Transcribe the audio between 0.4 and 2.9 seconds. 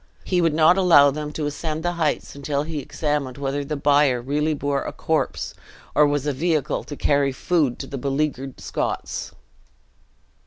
would not allow them to ascend the heights until he had